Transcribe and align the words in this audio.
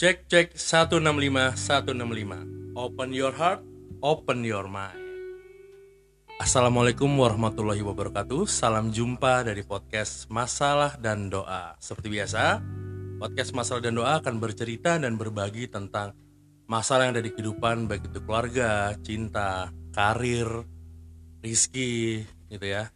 Cek 0.00 0.32
cek 0.32 0.56
165 0.56 1.60
165. 1.60 2.72
Open 2.72 3.12
your 3.12 3.36
heart, 3.36 3.60
open 4.00 4.40
your 4.48 4.64
mind. 4.64 4.96
Assalamualaikum 6.40 7.12
warahmatullahi 7.20 7.84
wabarakatuh. 7.84 8.48
Salam 8.48 8.96
jumpa 8.96 9.44
dari 9.44 9.60
podcast 9.60 10.24
Masalah 10.32 10.96
dan 10.96 11.28
Doa. 11.28 11.76
Seperti 11.76 12.16
biasa, 12.16 12.64
podcast 13.20 13.52
Masalah 13.52 13.84
dan 13.84 13.92
Doa 13.92 14.24
akan 14.24 14.40
bercerita 14.40 14.96
dan 14.96 15.20
berbagi 15.20 15.68
tentang 15.68 16.16
masalah 16.64 17.04
yang 17.04 17.20
ada 17.20 17.24
di 17.28 17.36
kehidupan 17.36 17.84
baik 17.84 18.08
itu 18.08 18.24
keluarga, 18.24 18.96
cinta, 19.04 19.68
karir, 19.92 20.64
rizki 21.44 22.24
gitu 22.48 22.64
ya. 22.64 22.88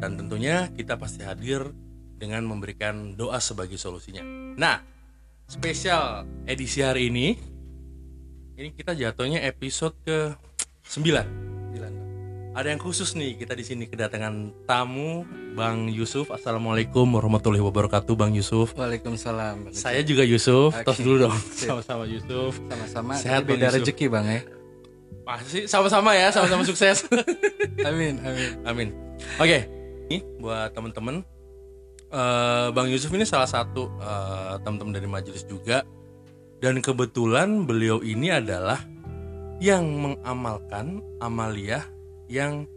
Dan 0.00 0.16
tentunya 0.16 0.72
kita 0.72 0.96
pasti 0.96 1.20
hadir 1.20 1.68
dengan 2.16 2.48
memberikan 2.48 3.12
doa 3.12 3.44
sebagai 3.44 3.76
solusinya. 3.76 4.24
Nah, 4.56 4.95
spesial 5.46 6.26
edisi 6.46 6.82
hari 6.82 7.06
ini 7.10 7.38
ini 8.58 8.74
kita 8.74 8.98
jatuhnya 8.98 9.46
episode 9.46 9.94
ke 10.02 10.34
9. 10.90 11.46
Ada 12.56 12.72
yang 12.72 12.80
khusus 12.80 13.12
nih 13.12 13.36
kita 13.36 13.52
di 13.52 13.60
sini 13.68 13.84
kedatangan 13.84 14.64
tamu 14.64 15.28
Bang 15.52 15.92
Yusuf. 15.92 16.32
Assalamualaikum 16.32 17.04
warahmatullahi 17.04 17.60
wabarakatuh 17.60 18.16
Bang 18.16 18.32
Yusuf. 18.32 18.72
Waalaikumsalam. 18.80 19.68
Bang 19.68 19.76
Saya 19.76 20.00
juga 20.00 20.24
Yusuf. 20.24 20.72
Oke. 20.72 20.88
Tos 20.88 20.96
dulu 21.04 21.28
dong. 21.28 21.36
Sama-sama 21.52 22.08
Yusuf. 22.08 22.56
Sama-sama. 22.56 23.12
Sehat, 23.20 23.44
beda 23.44 23.68
Bang 23.68 23.76
Yusuf. 23.76 23.84
rezeki 23.84 24.06
bang 24.08 24.24
ya. 24.24 24.40
Pasti 25.28 25.60
sama-sama 25.68 26.16
ya, 26.16 26.32
sama-sama 26.32 26.64
sukses. 26.64 27.04
Amin, 27.92 28.24
amin. 28.24 28.50
Amin. 28.64 28.88
Oke, 29.36 29.68
ini 30.08 30.24
buat 30.40 30.72
temen-temen, 30.72 31.28
eh, 32.10 32.68
Bang 32.70 32.88
Yusuf 32.90 33.10
ini 33.14 33.26
salah 33.26 33.48
satu 33.48 33.88
eh, 33.98 34.54
teman-teman 34.62 34.94
dari 34.94 35.08
majelis 35.08 35.46
juga, 35.46 35.82
dan 36.62 36.80
kebetulan 36.80 37.64
beliau 37.68 38.00
ini 38.02 38.32
adalah 38.32 38.80
yang 39.62 39.88
mengamalkan 39.88 41.00
amaliyah 41.22 41.84
yang 42.28 42.68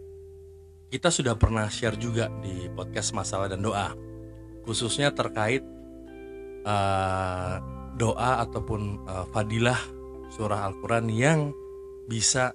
kita 0.89 1.11
sudah 1.13 1.37
pernah 1.37 1.69
share 1.69 1.99
juga 1.99 2.31
di 2.41 2.65
podcast 2.73 3.13
masalah 3.13 3.51
dan 3.51 3.61
doa, 3.61 3.93
khususnya 4.65 5.13
terkait 5.13 5.61
eh, 6.63 7.55
doa 7.99 8.31
ataupun 8.43 8.81
eh, 9.05 9.25
fadilah 9.33 9.79
surah 10.29 10.69
Al-Quran 10.69 11.09
yang 11.09 11.39
bisa 12.09 12.53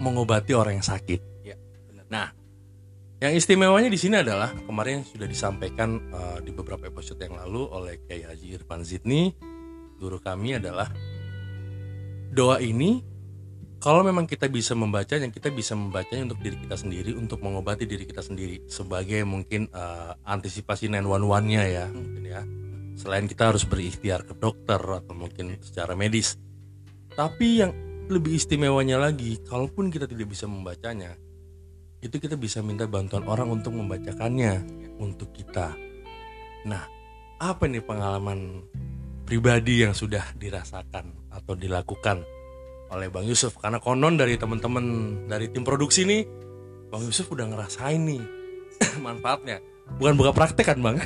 mengobati 0.00 0.52
orang 0.56 0.80
yang 0.80 0.86
sakit. 0.86 1.20
Ya, 1.44 1.56
benar. 1.88 2.04
Nah, 2.08 2.28
yang 3.22 3.38
istimewanya 3.38 3.86
di 3.86 3.94
sini 3.94 4.18
adalah 4.18 4.50
kemarin 4.66 5.06
sudah 5.06 5.30
disampaikan 5.30 6.10
eh, 6.10 6.38
di 6.42 6.50
beberapa 6.50 6.90
episode 6.90 7.22
yang 7.22 7.38
lalu 7.38 7.62
oleh 7.70 7.94
Kiai 8.02 8.26
Haji 8.26 8.58
Irfan 8.58 8.82
Zidni, 8.82 9.30
guru 9.94 10.18
kami 10.18 10.58
adalah 10.58 10.90
doa 12.34 12.58
ini 12.58 12.98
kalau 13.78 14.02
memang 14.02 14.26
kita 14.26 14.50
bisa 14.50 14.74
membacanya, 14.74 15.30
kita 15.30 15.54
bisa 15.54 15.78
membacanya 15.78 16.34
untuk 16.34 16.42
diri 16.42 16.54
kita 16.66 16.74
sendiri, 16.74 17.14
untuk 17.14 17.42
mengobati 17.42 17.86
diri 17.86 18.06
kita 18.06 18.26
sendiri 18.26 18.66
sebagai 18.66 19.22
mungkin 19.22 19.70
eh, 19.70 20.12
antisipasi 20.26 20.90
911-nya 20.90 21.62
ya, 21.70 21.86
mungkin 21.94 22.22
ya. 22.26 22.42
Selain 22.98 23.30
kita 23.30 23.54
harus 23.54 23.62
berikhtiar 23.62 24.26
ke 24.26 24.34
dokter 24.34 24.78
atau 24.78 25.14
mungkin 25.14 25.62
secara 25.62 25.94
medis. 25.94 26.38
Tapi 27.14 27.62
yang 27.62 27.70
lebih 28.10 28.34
istimewanya 28.34 28.98
lagi, 28.98 29.38
kalaupun 29.46 29.90
kita 29.94 30.10
tidak 30.10 30.30
bisa 30.30 30.46
membacanya, 30.46 31.14
itu 32.02 32.18
kita 32.18 32.34
bisa 32.34 32.58
minta 32.66 32.84
bantuan 32.90 33.22
orang 33.30 33.46
untuk 33.46 33.78
membacakannya 33.78 34.66
untuk 34.98 35.30
kita. 35.30 35.70
Nah, 36.66 36.82
apa 37.38 37.64
nih 37.70 37.82
pengalaman 37.82 38.66
pribadi 39.22 39.86
yang 39.86 39.94
sudah 39.94 40.34
dirasakan 40.34 41.30
atau 41.30 41.54
dilakukan 41.54 42.26
oleh 42.90 43.06
Bang 43.06 43.22
Yusuf? 43.22 43.54
Karena 43.62 43.78
konon 43.78 44.18
dari 44.18 44.34
teman-teman 44.34 44.84
dari 45.30 45.46
tim 45.54 45.62
produksi 45.62 46.02
nih, 46.02 46.26
Bang 46.90 47.06
Yusuf 47.06 47.30
udah 47.30 47.46
ngerasain 47.46 48.02
nih 48.02 48.22
manfaatnya. 49.06 49.62
Bukan 50.02 50.18
buka 50.18 50.34
praktek 50.34 50.74
kan, 50.74 50.78
Bang? 50.82 50.98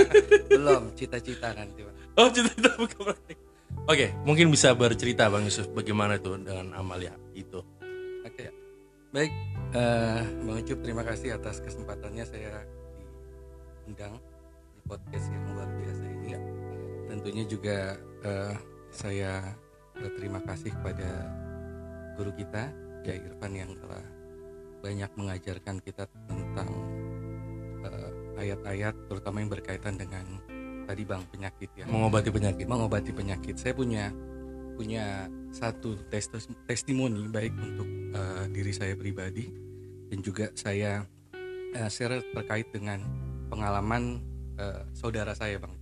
Belum, 0.52 0.92
cita-cita 0.98 1.52
nanti 1.56 1.80
bang. 1.80 1.96
Oh, 2.20 2.28
cerita 2.28 2.76
buka 2.76 3.12
praktek. 3.12 3.36
Oke, 3.88 4.12
mungkin 4.28 4.52
bisa 4.52 4.76
bercerita 4.76 5.32
Bang 5.32 5.48
Yusuf 5.48 5.72
bagaimana 5.72 6.20
itu 6.20 6.36
dengan 6.36 6.76
amalia 6.76 7.16
itu. 7.32 7.64
Baik, 9.12 9.28
eh, 9.76 10.24
Bang 10.48 10.56
Ucup 10.56 10.80
terima 10.80 11.04
kasih 11.04 11.36
atas 11.36 11.60
kesempatannya 11.60 12.24
saya 12.24 12.64
diundang 13.84 14.16
di 14.72 14.80
podcast 14.88 15.28
yang 15.28 15.52
luar 15.52 15.68
biasa 15.68 16.04
ini. 16.08 16.32
Tentunya 17.12 17.44
juga 17.44 18.00
eh, 18.24 18.56
saya 18.88 19.52
berterima 19.92 20.40
kasih 20.48 20.72
kepada 20.72 21.28
guru 22.16 22.32
kita, 22.40 22.72
Kiai 23.04 23.20
Irfan 23.20 23.52
yang 23.52 23.76
telah 23.84 24.00
banyak 24.80 25.10
mengajarkan 25.12 25.76
kita 25.84 26.08
tentang 26.24 26.72
eh, 27.84 28.10
ayat-ayat 28.40 28.96
terutama 29.12 29.44
yang 29.44 29.52
berkaitan 29.52 30.00
dengan 30.00 30.24
tadi 30.88 31.04
Bang 31.04 31.28
penyakit 31.28 31.68
ya. 31.76 31.84
Mengobati 31.84 32.32
penyakit. 32.32 32.64
mengobati 32.64 33.12
penyakit. 33.12 33.60
Saya 33.60 33.76
punya 33.76 34.08
punya 34.72 35.28
satu 35.52 36.00
tes- 36.08 36.32
testimoni 36.66 37.28
baik 37.28 37.52
untuk 37.54 37.88
eh, 38.16 38.44
diri 38.50 38.72
saya 38.72 38.96
pribadi 38.96 39.52
dan 40.08 40.18
juga 40.24 40.48
saya 40.56 41.04
eh, 41.76 41.88
share 41.92 42.24
terkait 42.32 42.72
dengan 42.72 43.04
pengalaman 43.52 44.24
eh, 44.56 44.82
saudara 44.96 45.36
saya, 45.36 45.60
Bang. 45.60 45.76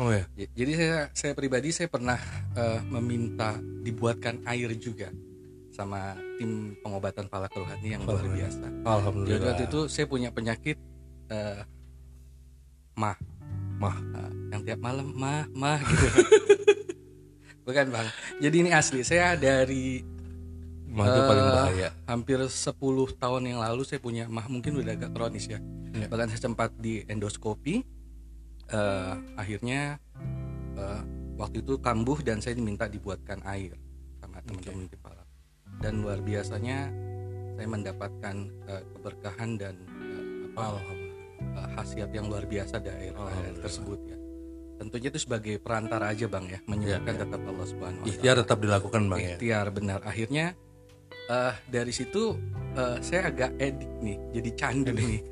Oh 0.00 0.08
ya. 0.08 0.24
Jadi 0.34 0.72
saya 0.74 1.12
saya 1.12 1.32
pribadi 1.36 1.70
saya 1.70 1.86
pernah 1.86 2.18
eh, 2.58 2.80
meminta 2.90 3.54
dibuatkan 3.60 4.42
air 4.48 4.74
juga 4.76 5.12
sama 5.72 6.12
tim 6.36 6.76
pengobatan 6.84 7.32
falak 7.32 7.52
rohani 7.56 7.96
yang 7.96 8.02
luar 8.04 8.26
biasa. 8.28 8.66
Jadi 8.68 8.84
Alhamdulillah. 8.84 9.46
waktu 9.56 9.64
itu 9.68 9.80
saya 9.88 10.06
punya 10.10 10.28
penyakit 10.28 10.76
eh, 11.30 11.62
mah 12.98 13.16
Mah. 13.80 13.96
Eh, 13.98 14.32
yang 14.52 14.62
tiap 14.62 14.80
malam 14.84 15.10
mah 15.16 15.48
mah 15.56 15.80
gitu 15.80 16.06
bukan 17.62 17.86
bang 17.88 18.08
jadi 18.38 18.56
ini 18.58 18.70
asli 18.70 19.00
saya 19.02 19.34
dari 19.34 20.02
Mah 20.92 21.08
itu 21.08 21.20
paling 21.24 21.40
Eh, 21.42 21.54
bahaya. 21.56 21.88
hampir 22.04 22.36
10 22.36 22.76
tahun 23.16 23.42
yang 23.46 23.58
lalu 23.58 23.80
saya 23.80 23.96
punya 23.96 24.28
mah 24.28 24.44
mungkin 24.44 24.76
udah 24.76 24.92
agak 24.92 25.10
kronis 25.10 25.48
ya 25.48 25.56
Iya. 25.92 26.08
bahkan 26.08 26.28
saya 26.28 26.40
sempat 26.42 26.70
di 26.76 27.00
endoskopi 27.06 27.80
Eh, 28.68 29.14
akhirnya 29.36 30.00
eh, 30.74 31.00
waktu 31.34 31.60
itu 31.60 31.76
kambuh 31.76 32.20
dan 32.20 32.40
saya 32.40 32.56
diminta 32.56 32.88
dibuatkan 32.88 33.40
air 33.44 33.76
sama 34.16 34.40
teman-teman 34.40 34.88
di 34.88 34.96
Palak 34.96 35.28
dan 35.78 36.00
luar 36.00 36.20
biasanya 36.20 36.88
saya 37.52 37.68
mendapatkan 37.68 38.36
eh, 38.64 38.82
keberkahan 38.92 39.50
dan 39.56 39.74
eh, 39.76 40.24
apa 40.52 40.64
uh, 40.76 41.68
khasiat 41.74 42.12
yang 42.12 42.28
luar 42.28 42.44
biasa 42.44 42.76
dari 42.78 43.08
air, 43.08 43.14
air 43.16 43.56
tersebut 43.58 44.00
ya. 44.06 44.16
Tentunya 44.82 45.14
itu 45.14 45.20
sebagai 45.22 45.62
perantara 45.62 46.10
aja 46.10 46.26
bang 46.26 46.50
ya, 46.50 46.58
menyebutkan 46.66 47.14
Ya, 47.14 47.22
ya. 47.22 47.22
tetap 47.22 47.40
Allah 47.46 47.66
Subhanahu 47.70 48.02
Wa 48.02 48.08
Ikhtiar 48.10 48.34
tetap 48.42 48.58
dilakukan 48.58 49.02
bang 49.06 49.20
ya. 49.22 49.36
Ikhtiar 49.38 49.66
benar. 49.70 50.00
Akhirnya 50.02 50.46
uh, 51.30 51.54
dari 51.70 51.94
situ 51.94 52.34
uh, 52.74 52.98
saya 52.98 53.30
agak 53.30 53.54
edik 53.62 53.92
nih, 54.02 54.18
jadi 54.34 54.50
candu 54.58 54.90
nih. 54.90 55.22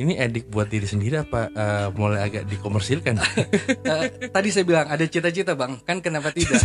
Ini 0.00 0.16
edik 0.16 0.48
buat 0.48 0.72
diri 0.72 0.88
sendiri 0.88 1.20
apa 1.20 1.52
eh, 1.52 1.88
mulai 1.92 2.24
agak 2.24 2.48
dikomersilkan? 2.48 3.20
Uh, 3.20 4.08
tadi 4.34 4.48
saya 4.48 4.64
bilang 4.64 4.88
ada 4.88 5.04
cita-cita 5.04 5.52
bang, 5.52 5.76
kan 5.84 6.00
kenapa 6.00 6.32
tidak? 6.32 6.56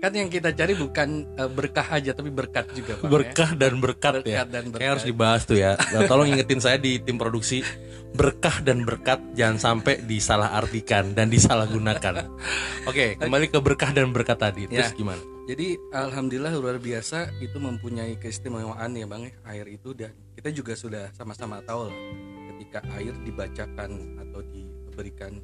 kan 0.00 0.16
yang 0.16 0.30
kita 0.32 0.54
cari 0.56 0.72
bukan 0.78 1.28
uh, 1.36 1.50
berkah 1.50 1.84
aja 1.92 2.14
tapi 2.14 2.30
berkat 2.32 2.70
juga 2.72 2.96
bang. 2.96 3.04
ya. 3.04 3.10
berkah 3.10 3.50
dan 3.58 3.72
berkat, 3.82 4.12
ya. 4.22 4.22
Berkat 4.22 4.48
dan 4.48 4.62
Kayak 4.64 4.72
berkat. 4.72 4.90
harus 4.94 5.04
dibahas 5.04 5.42
tuh 5.44 5.58
ya. 5.58 5.74
Nah, 5.92 6.00
tolong 6.06 6.30
ingetin 6.30 6.62
saya 6.62 6.78
di 6.78 7.02
tim 7.02 7.18
produksi 7.18 7.60
berkah 8.14 8.62
dan 8.62 8.86
berkat 8.86 9.18
jangan 9.34 9.58
sampai 9.58 10.00
disalahartikan 10.06 11.10
dan 11.12 11.26
disalahgunakan. 11.26 12.22
Oke, 12.86 13.18
kembali 13.18 13.50
ke 13.50 13.58
berkah 13.58 13.90
dan 13.90 14.14
berkat 14.14 14.38
tadi. 14.38 14.70
Terus 14.70 14.94
Ya. 14.94 14.96
gimana? 14.96 15.20
Jadi 15.44 15.74
alhamdulillah 15.90 16.54
luar 16.54 16.78
biasa 16.78 17.34
itu 17.42 17.58
mempunyai 17.58 18.14
keistimewaan 18.16 18.94
ya 18.94 19.04
bang 19.04 19.26
ya 19.26 19.34
air 19.50 19.66
itu 19.66 19.90
dan 19.92 20.14
kita 20.32 20.54
juga 20.54 20.78
sudah 20.78 21.10
sama-sama 21.12 21.58
tahu 21.66 21.90
lah 21.90 21.96
ketika 22.70 22.86
air 22.94 23.10
dibacakan 23.26 23.90
atau 24.22 24.46
diberikan 24.46 25.42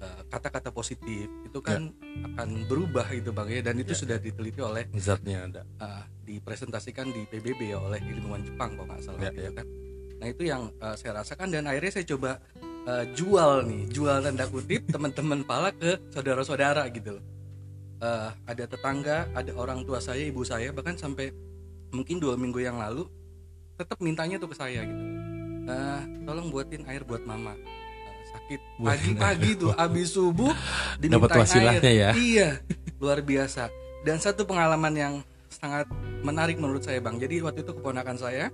uh, 0.00 0.24
kata-kata 0.32 0.72
positif 0.72 1.28
itu 1.44 1.60
kan 1.60 1.92
akan 2.32 2.64
berubah 2.64 3.04
itu 3.12 3.28
bang 3.28 3.48
ya 3.52 3.60
dan 3.60 3.76
itu 3.76 3.92
Ya. 3.92 4.00
sudah 4.00 4.16
diteliti 4.16 4.56
oleh 4.64 4.88
Zatnya 4.96 5.44
ada. 5.44 5.62
uh, 5.84 6.00
dipresentasikan 6.24 7.12
di 7.12 7.28
PBB 7.28 7.60
ya 7.68 7.76
oleh 7.76 8.00
ilmuwan 8.00 8.40
Jepang 8.40 8.72
kalau 8.72 8.88
nggak 8.88 9.04
salah 9.04 9.20
Ya, 9.20 9.28
gitu 9.28 9.40
ya. 9.44 9.50
kan. 9.52 9.66
Nah 10.16 10.26
itu 10.32 10.42
yang 10.48 10.62
uh, 10.80 10.96
saya 10.96 11.20
rasakan 11.20 11.52
dan 11.52 11.68
akhirnya 11.68 11.92
saya 11.92 12.06
coba 12.08 12.40
uh, 12.88 13.04
jual 13.12 13.52
nih, 13.68 13.82
jual 13.92 14.16
tanda 14.24 14.48
kutip 14.48 14.88
teman-teman 14.88 15.44
pala 15.44 15.76
ke 15.76 16.00
saudara-saudara 16.08 16.88
gitu 16.88 17.20
loh. 17.20 17.24
Uh, 18.00 18.32
ada 18.48 18.64
tetangga, 18.64 19.28
ada 19.36 19.52
orang 19.52 19.84
tua 19.84 20.00
saya, 20.00 20.24
ibu 20.24 20.40
saya 20.40 20.72
bahkan 20.72 20.96
sampai 20.96 21.36
mungkin 21.92 22.16
dua 22.16 22.40
minggu 22.40 22.64
yang 22.64 22.80
lalu 22.80 23.04
tetap 23.76 24.00
mintanya 24.00 24.40
tuh 24.40 24.48
ke 24.48 24.56
saya 24.56 24.88
gitu. 24.88 25.11
Uh, 25.62 25.98
tolong 26.22 26.48
buatin 26.48 26.82
air 26.84 27.02
buat 27.02 27.22
mama. 27.22 27.52
Uh, 27.52 27.62
sakit 28.28 28.60
pagi-pagi 28.76 29.50
tuh 29.56 29.70
abis 29.72 30.08
subuh 30.10 30.50
Dapat 30.98 31.30
wasilahnya 31.38 31.80
air. 31.82 32.00
ya. 32.00 32.10
Iya. 32.12 32.48
luar 32.96 33.18
biasa 33.18 33.66
dan 34.00 34.16
satu 34.16 34.42
pengalaman 34.42 34.90
yang 34.92 35.14
sangat 35.48 35.90
menarik 36.20 36.54
menurut 36.54 36.80
saya 36.80 36.98
bang 36.98 37.18
jadi 37.18 37.42
waktu 37.42 37.60
itu 37.60 37.72
keponakan 37.72 38.14
saya 38.14 38.46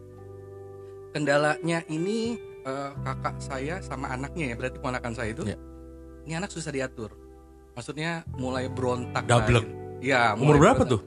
kendalanya 1.10 1.84
ini 1.86 2.36
eh, 2.62 2.90
kakak 2.98 3.36
saya 3.38 3.80
sama 3.80 4.08
anaknya 4.08 4.52
ya 4.52 4.54
berarti 4.54 4.76
keponakan 4.78 5.12
saya 5.12 5.30
itu 5.30 5.44
Ya. 5.44 5.56
ini 6.24 6.32
anak 6.34 6.48
susah 6.48 6.68
diatur 6.70 7.12
maksudnya 7.72 8.24
mulai 8.34 8.66
berontak 8.66 9.24
lah. 9.24 9.64
ya 9.98 10.32
Umur 10.34 10.56
berapa 10.56 10.80
berontak. 10.80 10.90
tuh? 10.90 11.00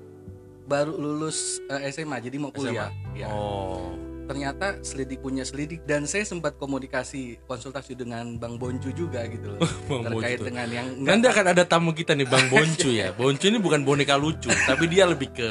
baru 0.64 0.94
lulus 0.94 1.38
eh, 1.66 1.90
SMA 1.90 2.18
jadi 2.20 2.38
mau 2.38 2.50
kuliah 2.50 2.90
ya 3.12 3.28
Oh. 3.28 3.94
Ternyata 4.32 4.80
selidik 4.80 5.20
punya 5.20 5.44
selidik 5.44 5.84
dan 5.84 6.08
saya 6.08 6.24
sempat 6.24 6.56
komunikasi 6.56 7.36
konsultasi 7.44 7.94
dengan 7.94 8.40
Bang 8.40 8.56
Boncu 8.56 8.96
juga 8.96 9.28
gitu 9.28 9.52
loh 9.52 9.60
Bang 9.92 10.08
terkait 10.08 10.40
Boncu. 10.40 10.48
dengan 10.48 10.68
yang 10.72 10.88
Nanti 10.98 11.28
akan 11.28 11.46
ada 11.52 11.64
tamu 11.64 11.92
kita 11.92 12.16
nih 12.16 12.24
Bang 12.26 12.48
Boncu 12.48 12.90
ya. 12.90 13.12
Boncu 13.20 13.46
ini 13.46 13.60
bukan 13.60 13.84
boneka 13.84 14.16
lucu, 14.16 14.48
tapi 14.64 14.88
dia 14.88 15.04
lebih 15.04 15.36
ke 15.36 15.48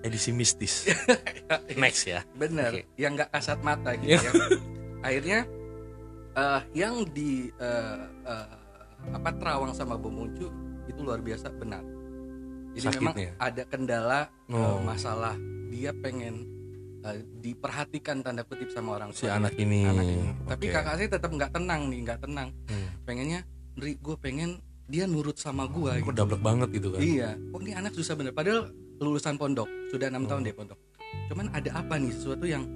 edisi 0.00 0.32
mistis. 0.32 0.88
Next 1.76 2.08
ya. 2.08 2.24
bener 2.32 2.72
Oke. 2.72 2.88
yang 2.96 3.12
nggak 3.14 3.28
kasat 3.30 3.60
mata 3.60 3.92
gitu 3.94 4.16
Iya. 4.16 4.20
ya 4.24 4.32
akhirnya 5.00 5.38
eh, 6.32 6.60
yang 6.72 7.04
di 7.06 7.52
eh, 7.52 8.00
eh, 8.24 8.48
apa 9.12 9.28
terawang 9.34 9.76
sama 9.76 9.94
Bang 9.94 10.16
Boncu 10.16 10.48
itu 10.88 11.00
luar 11.04 11.20
biasa 11.20 11.52
benar 11.52 11.84
jadi 12.72 12.96
memang 12.96 13.12
Sakitnya. 13.12 13.32
ada 13.36 13.62
kendala 13.66 14.20
Oh. 14.48 14.80
masalah 14.80 15.36
dia 15.68 15.92
pengen 15.94 16.48
eh, 17.02 17.20
diperhatikan 17.40 18.20
tanda 18.20 18.42
kutip 18.42 18.68
sama 18.68 18.94
orang 18.94 19.10
Si 19.10 19.24
anak 19.24 19.54
ini. 19.54 19.84
anak 19.84 20.04
ini. 20.04 20.28
Tapi 20.44 20.64
Oke. 20.64 20.74
kakak 20.74 20.94
saya 20.96 21.08
tetap 21.10 21.30
nggak 21.30 21.50
tenang 21.50 21.80
nih, 21.86 21.98
nggak 22.02 22.20
tenang. 22.20 22.48
Hmm. 22.66 22.88
Pengennya, 23.02 23.40
Ri, 23.74 23.96
gue 23.96 24.16
pengen 24.16 24.50
dia 24.84 25.04
nurut 25.04 25.34
sama 25.34 25.64
gue. 25.64 25.92
Kok 25.96 26.04
Gitu. 26.04 26.18
dablek 26.18 26.40
banget 26.40 26.68
gitu 26.72 26.88
kan. 26.90 26.98
Iya, 26.98 27.30
kok 27.36 27.60
ini 27.60 27.72
anak 27.72 27.92
susah 27.92 28.14
bener. 28.14 28.32
Padahal 28.32 28.68
lulusan 28.96 29.34
pondok, 29.34 29.68
sudah 29.88 30.06
enam 30.06 30.24
Oh. 30.24 30.28
tahun 30.28 30.42
dia 30.42 30.52
pondok. 30.52 30.78
Cuman 31.26 31.46
ada 31.50 31.70
apa 31.72 31.94
nih 31.94 32.10
sesuatu 32.10 32.44
yang 32.44 32.66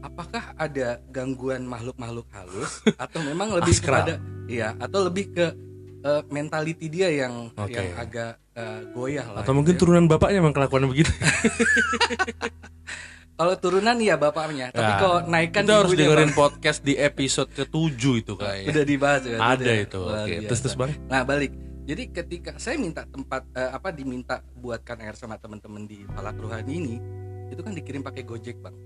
apakah 0.00 0.52
ada 0.54 1.00
gangguan 1.08 1.62
makhluk-makhluk 1.62 2.24
halus 2.30 2.80
atau 3.04 3.20
memang 3.22 3.52
lebih 3.52 3.74
Askral. 3.74 4.00
kepada 4.00 4.14
iya 4.46 4.72
atau 4.76 5.04
lebih 5.04 5.28
ke 5.30 5.46
eh, 6.00 6.22
mentality 6.28 6.88
dia 6.88 7.08
yang 7.08 7.52
Oke. 7.52 7.70
yang 7.70 7.92
agak 7.94 8.40
eh, 8.50 8.80
goyah 8.90 9.26
lah. 9.26 9.40
Atau 9.40 9.52
gitu 9.52 9.56
mungkin 9.56 9.74
ya. 9.74 9.78
turunan 9.78 10.04
bapaknya 10.06 10.38
emang 10.40 10.52
kelakuan 10.52 10.84
begitu. 10.86 11.12
kalau 13.40 13.54
turunan 13.56 13.96
iya 13.96 14.14
bapaknya, 14.14 14.68
tapi 14.68 14.84
Nah, 14.86 14.98
kalau 15.00 15.16
naikkan 15.24 15.64
Kita 15.64 15.74
harus 15.74 15.92
dengerin 15.96 16.28
Bang. 16.28 16.36
podcast 16.36 16.80
di 16.80 16.92
episode 16.92 17.48
ke-7 17.50 18.02
itu 18.20 18.32
kayaknya. 18.36 18.68
udah 18.68 18.84
dibahas 18.84 19.22
ya. 19.24 19.38
Ada 19.40 19.64
udah. 19.64 19.76
itu. 19.80 20.00
Oke. 20.04 20.12
biasa. 20.36 20.44
Terus 20.44 20.60
terus 20.60 20.76
Bang. 20.76 20.90
Nah 21.06 21.22
balik, 21.24 21.52
jadi 21.82 22.02
ketika 22.06 22.50
saya 22.54 22.76
minta 22.76 23.02
tempat 23.02 23.48
eh, 23.50 23.70
apa 23.72 23.88
diminta 23.90 24.44
buatkan 24.54 25.00
air 25.00 25.16
sama 25.16 25.34
teman-teman 25.34 25.88
di 25.88 26.04
Palak 26.06 26.36
Ruhani 26.36 26.72
ini, 26.74 26.96
itu 27.48 27.58
kan 27.58 27.72
dikirim 27.72 28.04
pakai 28.04 28.22
Gojek 28.22 28.60
bang, 28.60 28.76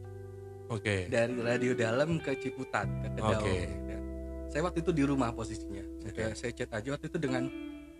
Oke. 0.68 1.10
dari 1.10 1.34
radio 1.36 1.74
dalam 1.74 2.16
ke 2.16 2.32
Ciputat 2.34 2.86
ke 3.02 3.10
Kedaung. 3.12 3.42
Oke. 3.42 3.56
ya. 3.84 3.98
Saya 4.48 4.62
waktu 4.62 4.80
itu 4.80 4.94
di 4.94 5.02
rumah 5.02 5.34
posisinya, 5.34 5.82
saya, 6.08 6.30
saya 6.32 6.54
chat 6.54 6.70
aja 6.70 6.94
waktu 6.94 7.10
itu 7.10 7.18
dengan 7.18 7.50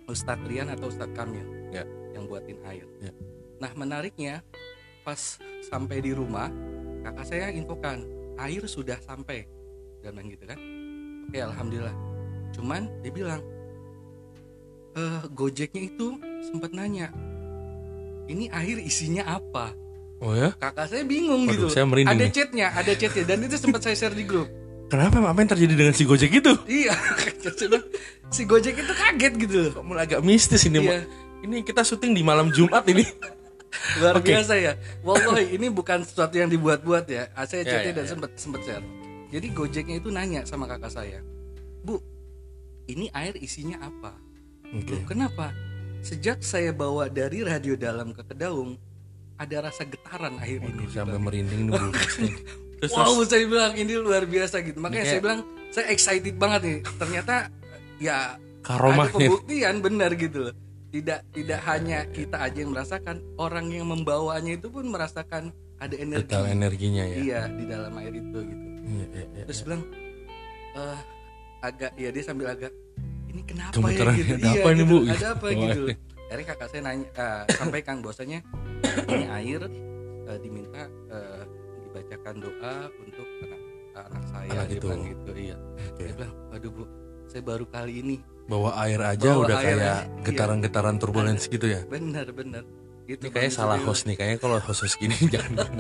Ustadz 0.07 0.47
Rian 0.47 0.71
atau 0.71 0.87
Ustadz 0.87 1.11
Kamil 1.13 1.43
Ya. 1.69 1.83
yang 2.15 2.25
buatin 2.25 2.63
air. 2.63 2.87
Ya. 3.03 3.11
Nah 3.59 3.75
menariknya 3.75 4.41
pas 5.05 5.39
sampai 5.69 6.01
di 6.01 6.17
rumah, 6.17 6.49
kakak 7.05 7.27
saya 7.29 7.53
infokan 7.53 8.03
air 8.41 8.65
sudah 8.65 8.97
sampai, 9.05 9.45
dan 10.01 10.17
bilang 10.17 10.29
gitu 10.33 10.45
kan. 10.49 10.59
Oke 11.29 11.39
alhamdulillah. 11.39 11.97
Cuman 12.57 12.89
dia 13.05 13.13
bilang 13.13 13.41
eh 14.97 15.23
Gojeknya 15.37 15.93
itu 15.93 16.17
sempat 16.49 16.73
nanya, 16.73 17.13
ini 18.33 18.49
air 18.49 18.81
isinya 18.81 19.29
apa? 19.29 19.77
Oh 20.25 20.33
ya? 20.33 20.57
Kakak 20.57 20.89
saya 20.89 21.05
bingung 21.05 21.45
Waduh, 21.45 21.53
gitu. 21.53 21.67
saya 21.69 21.85
merinding 21.85 22.17
ada 22.17 22.25
nih. 22.25 22.33
chatnya, 22.33 22.67
ada 22.73 22.93
chatnya, 22.97 23.25
dan 23.29 23.39
itu 23.45 23.57
sempat 23.61 23.81
saya 23.85 23.95
share 23.99 24.17
di 24.17 24.25
grup. 24.25 24.49
Kenapa 24.89 25.21
apa 25.21 25.39
yang 25.43 25.51
terjadi 25.51 25.75
dengan 25.75 25.95
si 25.97 26.05
Gojek 26.07 26.33
itu? 26.33 26.53
Iya, 26.65 26.95
si 28.35 28.43
Gojek 28.47 28.79
itu 28.79 28.93
kaget 28.95 29.33
gitu 29.37 29.57
loh. 29.69 29.73
Kok 29.77 29.85
mulai 29.85 30.07
agak 30.07 30.23
mistis 30.23 30.65
ini. 30.65 30.81
Iya. 30.81 31.05
Ini 31.45 31.61
kita 31.61 31.85
syuting 31.85 32.17
di 32.17 32.23
malam 32.25 32.49
Jumat 32.55 32.87
ini. 32.89 33.05
Luar 33.97 34.15
Oke. 34.17 34.31
biasa 34.31 34.55
ya. 34.55 34.73
Wallahi 35.01 35.53
ini 35.53 35.67
bukan 35.69 36.03
sesuatu 36.03 36.35
yang 36.35 36.49
dibuat-buat 36.49 37.05
ya. 37.07 37.29
Ah, 37.33 37.45
Saya 37.45 37.63
Ya, 37.63 37.71
chatnya 37.73 37.91
ya, 37.91 37.97
dan 37.97 38.05
ya. 38.05 38.11
sempat 38.11 38.31
sempat 38.35 38.61
share. 38.63 38.85
Jadi 39.29 39.47
Gojeknya 39.51 39.97
itu 39.97 40.09
nanya 40.09 40.43
sama 40.43 40.65
kakak 40.65 40.91
saya, 40.91 41.19
Bu, 41.81 41.99
ini 42.87 43.11
air 43.11 43.35
isinya 43.35 43.83
apa? 43.83 44.15
Oke. 44.71 44.91
Loh, 44.91 45.03
kenapa? 45.05 45.51
Sejak 46.01 46.39
saya 46.41 46.71
bawa 46.71 47.09
dari 47.09 47.41
radio 47.41 47.75
dalam 47.75 48.11
ke 48.11 48.23
Kedaung, 48.23 48.79
ada 49.35 49.65
rasa 49.65 49.83
getaran 49.83 50.39
air 50.39 50.61
ini. 50.61 50.71
Aduh, 50.71 50.87
sampai 50.87 51.11
bilang. 51.11 51.23
merinding 51.25 51.61
nih 51.65 51.73
Bu. 51.73 51.87
Terus 52.75 52.91
Wow, 52.93 53.17
terus. 53.17 53.29
saya 53.29 53.45
bilang 53.45 53.73
ini 53.75 53.95
luar 53.97 54.23
biasa 54.25 54.61
gitu. 54.61 54.77
Makanya 54.77 55.01
Ini 55.01 55.09
saya 55.09 55.21
bilang 55.21 55.41
saya 55.71 55.87
excited 55.89 56.35
banget 56.37 56.61
nih. 56.63 56.79
Ternyata 56.95 57.35
ya 57.97 58.37
ada 58.37 58.43
Karomahnya. 58.61 59.15
pembuktian 59.15 59.75
benar 59.81 60.11
gitu 60.13 60.39
loh. 60.43 60.55
Tidak 60.95 61.35
tidak 61.35 61.61
hanya 61.67 62.07
kita 62.07 62.39
aja 62.39 62.55
yang 62.55 62.71
merasakan, 62.71 63.19
orang 63.35 63.67
yang 63.67 63.91
membawanya 63.91 64.55
itu 64.55 64.71
pun 64.71 64.87
merasakan 64.87 65.51
ada 65.83 65.95
energi. 65.99 66.31
Detail 66.31 66.47
energinya 66.47 67.03
ya. 67.03 67.17
Iya, 67.19 67.41
di 67.51 67.65
dalam 67.67 67.91
air 67.99 68.15
itu 68.15 68.39
gitu. 68.39 68.67
Iya, 68.87 69.07
iya, 69.11 69.25
iya. 69.35 69.45
Terus 69.51 69.61
bilang 69.67 69.83
eh 70.75 70.99
agak 71.61 71.93
ya 71.99 72.15
dia 72.15 72.23
sambil 72.23 72.47
agak 72.47 72.71
ini 73.27 73.43
kenapa 73.43 73.75
Gemeteran, 73.75 74.15
ya 74.15 74.19
gitu. 74.23 74.33
ada 74.39 74.49
apa 74.55 74.69
ini, 74.71 74.79
gitu. 74.79 74.87
Bu? 74.87 74.99
Ada 75.11 75.27
apa 75.35 75.45
Oh, 75.45 75.51
gitu. 75.51 75.83
iya. 75.83 75.97
Akhirnya 76.25 76.47
kakak 76.47 76.69
saya 76.71 76.81
nanya 76.87 77.07
eh, 77.11 77.43
sampaikan 77.53 77.97
bahwasanya 77.99 78.39
ini 79.11 79.25
air 79.35 79.61
eh, 80.25 80.39
diminta 80.39 80.83
eh, 81.11 81.43
dibacakan 81.83 82.35
doa 82.39 82.75
untuk 82.97 83.27
anak 83.43 83.61
anak 83.99 84.25
saya 84.31 84.49
Anak 84.53 84.67
dia 84.71 84.79
itu. 84.79 84.87
bilang 84.87 85.03
gitu 85.03 85.31
iya. 85.35 85.57
Oke. 85.59 86.01
Dia 86.01 86.15
bilang, 86.15 86.33
"Aduh, 86.51 86.71
Bu, 86.71 86.85
saya 87.27 87.43
baru 87.43 87.67
kali 87.67 87.93
ini 87.99 88.17
Bawa 88.45 88.77
air 88.85 89.01
aja 89.01 89.31
Bawa 89.33 89.45
udah 89.49 89.57
air 89.65 89.79
kayak 89.81 89.81
iya. 89.81 90.23
getaran-getaran 90.25 90.97
turbulence 91.01 91.49
gitu 91.49 91.65
ya. 91.65 91.81
benar 91.89 92.29
benar 92.31 92.65
itu 93.05 93.29
Ini 93.29 93.37
kayaknya 93.37 93.53
salah 93.53 93.77
host 93.85 94.09
nih, 94.09 94.17
kayaknya 94.17 94.39
kalau 94.41 94.57
host 94.65 94.97
gini 94.97 95.13
jangan. 95.35 95.77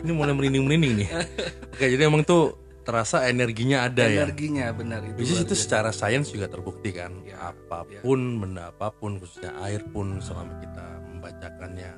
Ini 0.00 0.12
mulai 0.16 0.32
merinding-merinding 0.32 1.04
nih. 1.04 1.08
Oke, 1.76 1.84
jadi 1.84 2.08
emang 2.08 2.24
tuh 2.24 2.56
terasa 2.82 3.28
energinya 3.30 3.86
ada 3.86 4.10
ya. 4.10 4.26
energinya 4.26 4.74
benar 4.74 5.06
itu 5.06 5.22
Bisnis 5.22 5.38
luar 5.38 5.46
itu 5.46 5.54
secara 5.54 5.90
sains 5.94 6.32
juga 6.32 6.50
terbukti 6.50 6.90
kan. 6.96 7.12
Ya, 7.28 7.52
apa 7.54 7.86
pun 8.02 8.40
benda 8.40 8.74
apa 8.74 8.90
pun 8.90 9.20
khususnya 9.20 9.54
air 9.62 9.84
pun 9.92 10.18
selama 10.18 10.58
kita 10.64 10.86
membacakannya, 11.12 11.92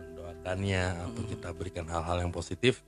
mendoakannya 0.00 0.84
atau 1.10 1.22
kita 1.28 1.48
berikan 1.52 1.84
hal-hal 1.90 2.24
yang 2.24 2.32
positif 2.32 2.86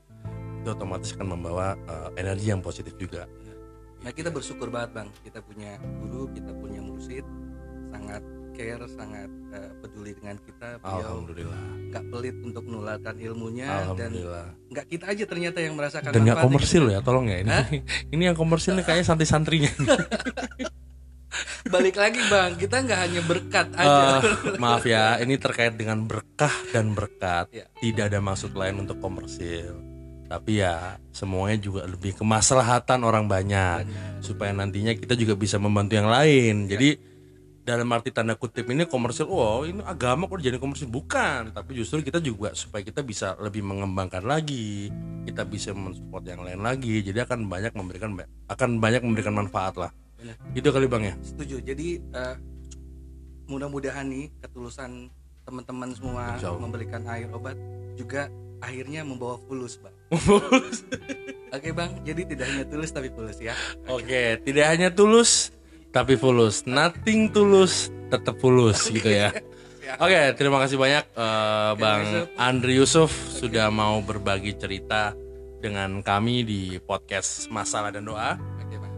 itu 0.63 0.69
otomatis 0.75 1.15
akan 1.15 1.39
membawa 1.39 1.75
eh, 1.75 2.23
energi 2.23 2.55
yang 2.55 2.63
positif 2.63 2.95
juga. 2.97 3.27
Nah 4.07 4.15
kita 4.15 4.31
bersyukur 4.31 4.71
banget 4.71 5.03
bang, 5.03 5.09
kita 5.27 5.43
punya 5.43 5.83
guru, 5.99 6.31
kita 6.31 6.55
punya 6.55 6.79
mursyid, 6.79 7.27
sangat 7.91 8.23
care, 8.55 8.87
sangat 8.87 9.27
eh, 9.51 9.71
peduli 9.83 10.15
dengan 10.15 10.39
kita. 10.47 10.79
Beliau 10.79 11.27
Alhamdulillah. 11.27 11.63
nggak 11.91 12.05
pelit 12.15 12.37
untuk 12.39 12.63
menularkan 12.71 13.19
ilmunya 13.19 13.67
dan 13.99 14.15
nggak 14.71 14.87
kita 14.87 15.11
aja 15.11 15.25
ternyata 15.27 15.59
yang 15.59 15.75
merasakan 15.75 16.15
Dan 16.15 16.23
nggak 16.23 16.39
manfaatnya. 16.39 16.55
komersil 16.55 16.85
ya, 16.87 16.99
tolong 17.03 17.27
ya 17.27 17.43
ini. 17.43 17.51
ini 18.15 18.23
yang 18.31 18.39
komersil 18.39 18.79
nih 18.79 18.87
kayaknya 18.87 19.07
santri-santrinya. 19.11 19.75
Balik 21.75 21.99
lagi 21.99 22.23
bang, 22.31 22.55
kita 22.55 22.87
nggak 22.87 23.01
hanya 23.11 23.21
berkat 23.27 23.75
aja. 23.75 24.23
Eh, 24.23 24.55
maaf 24.63 24.87
ya, 24.87 25.19
ini 25.19 25.35
terkait 25.35 25.75
dengan 25.75 26.07
berkah 26.07 26.55
dan 26.71 26.95
berkat. 26.95 27.51
Ya. 27.51 27.67
Tidak 27.83 28.07
ada 28.07 28.23
maksud 28.23 28.55
lain 28.55 28.87
untuk 28.87 29.03
komersil. 29.03 29.96
Tapi 30.27 30.59
ya 30.59 30.99
semuanya 31.15 31.59
juga 31.63 31.87
lebih 31.87 32.19
kemaslahatan 32.19 33.07
orang 33.07 33.31
banyak 33.31 33.87
supaya 34.19 34.51
nantinya 34.51 34.95
kita 34.99 35.15
juga 35.15 35.39
bisa 35.39 35.57
membantu 35.63 35.95
yang 35.95 36.11
lain. 36.11 36.67
Jadi 36.67 36.99
dalam 37.67 37.91
arti 37.91 38.15
tanda 38.15 38.39
kutip 38.39 38.71
ini 38.71 38.87
komersil, 38.87 39.27
wow 39.27 39.67
ini 39.67 39.83
agama 39.83 40.31
kok 40.31 40.39
jadi 40.39 40.59
komersil 40.63 40.87
bukan, 40.87 41.51
tapi 41.51 41.75
justru 41.75 41.99
kita 41.99 42.23
juga 42.23 42.55
supaya 42.55 42.87
kita 42.87 43.03
bisa 43.03 43.35
lebih 43.43 43.67
mengembangkan 43.67 44.23
lagi, 44.23 44.87
kita 45.27 45.43
bisa 45.43 45.75
mensupport 45.75 46.23
yang 46.31 46.47
lain 46.47 46.63
lagi. 46.63 47.03
Jadi 47.03 47.19
akan 47.27 47.51
banyak 47.51 47.75
memberikan 47.75 48.15
akan 48.47 48.79
banyak 48.79 49.03
memberikan 49.03 49.35
manfaat 49.35 49.75
lah. 49.75 49.91
Benar. 50.15 50.39
Itu 50.55 50.71
kali 50.71 50.87
bang 50.87 51.03
ya. 51.11 51.15
Setuju. 51.27 51.57
Jadi 51.67 51.99
eh, 51.99 52.37
mudah-mudahan 53.51 54.07
nih 54.11 54.31
ketulusan 54.43 55.11
teman-teman 55.47 55.91
semua 55.95 56.39
memberikan 56.59 57.03
air 57.07 57.31
obat 57.31 57.55
juga 57.95 58.31
akhirnya 58.61 59.05
membawa 59.05 59.41
fulus 59.45 59.81
bang. 59.81 59.95
Oke 61.57 61.71
bang, 61.73 61.91
jadi 62.05 62.23
tidak 62.29 62.47
hanya 62.53 62.65
tulus 62.69 62.91
tapi 62.93 63.09
fulus 63.13 63.39
ya. 63.41 63.55
Oke, 63.89 64.39
tidak 64.45 64.67
hanya 64.71 64.89
tulus 64.93 65.55
tapi 65.95 66.15
fulus. 66.21 66.69
Nothing 66.69 67.33
tulus 67.33 67.89
tetap 68.13 68.37
fulus 68.39 68.91
gitu 68.93 69.09
ya. 69.09 69.33
Oke, 70.03 70.19
terima 70.35 70.59
kasih 70.59 70.77
banyak 70.77 71.05
eh, 71.15 71.73
Bang 71.79 72.03
Yusuf. 72.03 72.27
Andri 72.35 72.73
Yusuf 72.75 73.11
sudah 73.31 73.71
mau 73.71 74.03
berbagi 74.03 74.59
cerita 74.59 75.15
dengan 75.63 76.03
kami 76.03 76.43
di 76.43 76.63
podcast 76.83 77.47
Masalah 77.55 77.95
dan 77.95 78.05
Doa. 78.05 78.35
Oke 78.61 78.77
bang. 78.77 78.93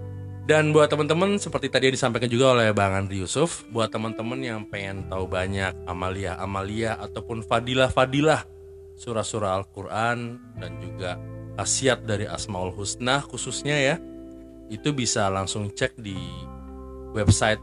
Dan 0.48 0.72
buat 0.72 0.88
teman-teman 0.88 1.36
seperti 1.36 1.68
tadi 1.68 1.92
disampaikan 1.92 2.32
juga 2.32 2.56
oleh 2.56 2.72
Bang 2.72 2.96
Andri 2.96 3.20
Yusuf, 3.20 3.68
buat 3.68 3.92
teman-teman 3.92 4.40
yang 4.40 4.60
pengen 4.64 5.04
tahu 5.12 5.28
banyak 5.28 5.76
amalia-amalia 5.84 6.96
ataupun 6.96 7.44
fadilah-fadilah 7.44 8.57
surah-surah 8.98 9.54
Al-Qur'an 9.62 10.42
dan 10.58 10.82
juga 10.82 11.14
khasiat 11.58 12.06
dari 12.06 12.26
Asmaul 12.26 12.70
Husna 12.74 13.20
khususnya 13.22 13.78
ya. 13.78 13.98
Itu 14.68 14.92
bisa 14.92 15.32
langsung 15.32 15.72
cek 15.72 15.96
di 16.02 16.18
website 17.16 17.60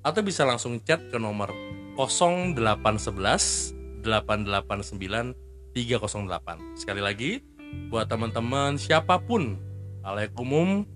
atau 0.02 0.22
bisa 0.22 0.44
langsung 0.48 0.80
chat 0.82 1.00
ke 1.12 1.18
nomor 1.20 1.52
0811 1.94 3.78
889 4.02 5.48
308. 5.74 6.78
Sekali 6.78 7.02
lagi, 7.02 7.42
buat 7.92 8.08
teman-teman 8.08 8.80
siapa 8.80 9.20
pun 9.20 9.58
halayak 10.02 10.32
umum 10.38 10.86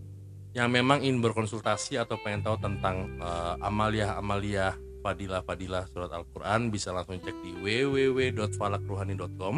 yang 0.53 0.69
memang 0.69 1.01
ingin 1.01 1.25
berkonsultasi 1.25 1.97
atau 1.97 2.21
pengen 2.21 2.45
tahu 2.45 2.61
tentang 2.61 3.09
uh, 3.21 3.57
amalia-amalia 3.65 4.77
fadilah-fadilah 5.01 5.89
surat 5.91 6.13
Al-Quran 6.13 6.71
bisa 6.71 6.93
langsung 6.95 7.19
cek 7.19 7.37
di 7.43 7.57
www.falakruhani.com 7.59 9.57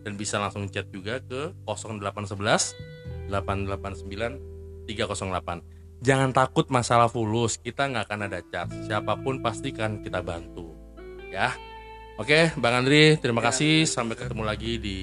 dan 0.00 0.12
bisa 0.16 0.38
langsung 0.38 0.68
chat 0.68 0.86
juga 0.92 1.18
ke 1.24 1.52
0811 1.66 3.32
889 3.32 4.86
308 4.86 6.04
jangan 6.04 6.30
takut 6.32 6.68
masalah 6.70 7.08
fulus 7.10 7.58
kita 7.58 7.88
nggak 7.90 8.04
akan 8.06 8.20
ada 8.30 8.40
chat 8.48 8.68
siapa 8.86 9.16
pun 9.18 9.42
pastikan 9.42 10.04
kita 10.04 10.22
bantu 10.22 10.70
ya. 11.30 11.54
Oke, 12.20 12.52
Bang 12.60 12.84
Andri, 12.84 13.16
terima 13.16 13.40
kasih. 13.40 13.88
Sampai 13.88 14.12
ketemu 14.12 14.44
lagi 14.44 14.76
di 14.76 14.98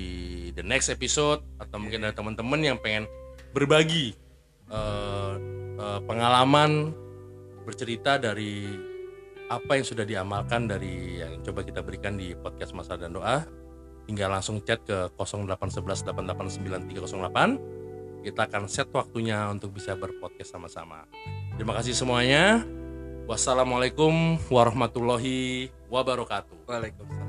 the 0.53 0.62
next 0.62 0.93
episode. 0.93 1.41
Atau 1.57 1.81
mungkin 1.81 2.05
ada 2.05 2.13
teman-teman 2.13 2.62
yang 2.62 2.77
pengen 2.77 3.10
berbagi 3.57 4.13
uh, 4.72 5.34
uh, 5.78 6.00
pengalaman 6.04 6.92
bercerita 7.68 8.16
dari 8.16 8.64
apa 9.48 9.80
yang 9.80 9.86
sudah 9.88 10.04
diamalkan 10.04 10.68
dari 10.68 11.24
yang 11.24 11.40
coba 11.44 11.64
kita 11.64 11.80
berikan 11.80 12.20
di 12.20 12.36
podcast 12.36 12.76
Masa 12.76 13.00
dan 13.00 13.16
Doa. 13.16 13.48
Tinggal 14.08 14.32
langsung 14.32 14.64
chat 14.64 14.80
ke 14.88 15.12
0811 15.20 15.84
889 15.84 16.88
308. 16.88 18.24
Kita 18.24 18.42
akan 18.48 18.64
set 18.68 18.88
waktunya 18.92 19.48
untuk 19.52 19.76
bisa 19.76 19.96
berpodcast 19.96 20.56
sama-sama. 20.56 21.08
Terima 21.56 21.76
kasih 21.76 21.96
semuanya. 21.96 22.64
Wassalamualaikum 23.28 24.40
warahmatullahi 24.48 25.68
wabarakatuh. 25.92 26.64
Waalaikumsalam. 26.68 27.26